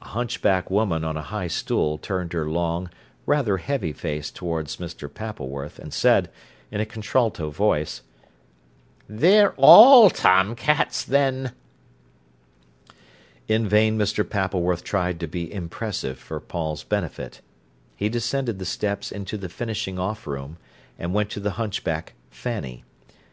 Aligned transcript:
A 0.00 0.04
hunchback 0.04 0.70
woman 0.70 1.02
on 1.02 1.16
a 1.16 1.24
high 1.24 1.48
stool 1.48 1.98
turned 1.98 2.34
her 2.34 2.48
long, 2.48 2.88
rather 3.26 3.56
heavy 3.56 3.92
face 3.92 4.30
towards 4.30 4.76
Mr. 4.76 5.12
Pappleworth, 5.12 5.80
and 5.80 5.92
said, 5.92 6.30
in 6.70 6.80
a 6.80 6.86
contralto 6.86 7.50
voice: 7.50 8.02
"They're 9.08 9.52
all 9.54 10.08
tom 10.08 10.54
cats 10.54 11.02
then." 11.02 11.50
In 13.48 13.68
vain 13.68 13.98
Mr. 13.98 14.22
Pappleworth 14.22 14.84
tried 14.84 15.18
to 15.18 15.26
be 15.26 15.52
impressive 15.52 16.16
for 16.16 16.38
Paul's 16.38 16.84
benefit. 16.84 17.40
He 17.96 18.08
descended 18.08 18.60
the 18.60 18.64
steps 18.64 19.10
into 19.10 19.36
the 19.36 19.48
finishing 19.48 19.98
off 19.98 20.28
room, 20.28 20.58
and 20.96 21.12
went 21.12 21.28
to 21.30 21.40
the 21.40 21.58
hunchback 21.58 22.12
Fanny. 22.30 22.84